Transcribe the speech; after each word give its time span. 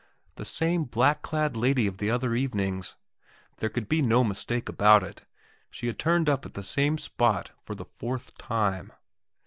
The 0.33 0.45
same 0.45 0.85
black 0.85 1.21
clad 1.21 1.55
lady 1.55 1.85
of 1.85 1.99
the 1.99 2.09
other 2.09 2.33
evenings. 2.33 2.95
There 3.57 3.69
could 3.69 3.87
be 3.87 4.01
no 4.01 4.23
mistake 4.23 4.67
about 4.67 5.03
it; 5.03 5.25
she 5.69 5.85
had 5.85 5.99
turned 5.99 6.27
up 6.27 6.43
at 6.43 6.55
the 6.55 6.63
same 6.63 6.97
spot 6.97 7.51
for 7.61 7.75
the 7.75 7.85
fourth 7.85 8.35
time. 8.39 8.93